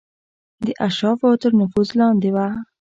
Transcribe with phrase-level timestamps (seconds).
[0.65, 2.45] د اشرافو تر نفوذ لاندې وه.